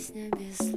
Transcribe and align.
с 0.00 0.14
небес. 0.14 0.69